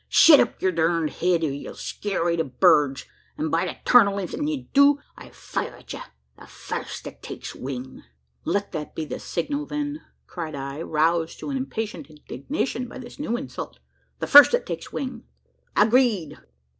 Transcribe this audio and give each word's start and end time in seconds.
Shet 0.09 0.39
up 0.39 0.59
yur 0.63 0.71
durned 0.71 1.11
head, 1.11 1.43
or 1.43 1.51
ye'll 1.51 1.75
scare 1.75 2.23
away 2.23 2.35
the 2.35 2.43
birds! 2.43 3.05
an', 3.37 3.49
by 3.51 3.65
the 3.67 3.75
tarnal! 3.85 4.19
ef 4.19 4.33
you 4.33 4.63
do, 4.73 4.97
I'll 5.15 5.29
fire 5.29 5.75
at 5.75 5.93
ye, 5.93 5.99
the 6.39 6.47
fust 6.47 7.03
that 7.03 7.21
takes 7.21 7.53
wing!" 7.53 8.01
"Let 8.43 8.71
that 8.71 8.95
be 8.95 9.05
the 9.05 9.19
signal, 9.19 9.67
then!" 9.67 10.01
cried 10.25 10.55
I, 10.55 10.81
roused 10.81 11.37
to 11.41 11.51
an 11.51 11.57
impatient 11.57 12.09
indignation 12.09 12.87
by 12.87 12.97
this 12.97 13.19
new 13.19 13.37
insult: 13.37 13.77
"the 14.17 14.25
first 14.25 14.53
that 14.53 14.65
takes 14.65 14.91
wing!" 14.91 15.25
"Agreed!" 15.75 16.35